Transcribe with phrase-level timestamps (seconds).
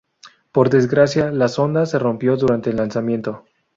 [0.51, 3.45] Por desgracia, la sonda se rompió durante el lanzamiento.